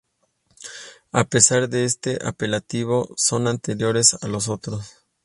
[1.11, 4.97] A pesar de este apelativo, son anteriores a los otros.